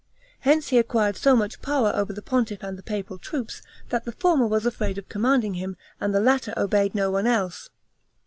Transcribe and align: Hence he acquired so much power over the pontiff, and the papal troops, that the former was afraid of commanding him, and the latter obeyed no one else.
Hence 0.39 0.69
he 0.69 0.79
acquired 0.79 1.15
so 1.15 1.35
much 1.35 1.61
power 1.61 1.91
over 1.93 2.11
the 2.11 2.23
pontiff, 2.23 2.63
and 2.63 2.75
the 2.75 2.81
papal 2.81 3.19
troops, 3.19 3.61
that 3.89 4.03
the 4.03 4.11
former 4.13 4.47
was 4.47 4.65
afraid 4.65 4.97
of 4.97 5.09
commanding 5.09 5.53
him, 5.53 5.77
and 5.99 6.11
the 6.11 6.19
latter 6.19 6.55
obeyed 6.57 6.95
no 6.95 7.11
one 7.11 7.27
else. 7.27 7.69